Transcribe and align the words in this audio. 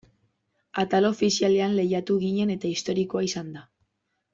Atal 0.83 1.09
ofizialean 1.11 1.77
lehiatu 1.83 2.19
ginen 2.27 2.57
eta 2.59 2.75
historikoa 2.77 3.27
izan 3.33 3.57
da. 3.61 3.67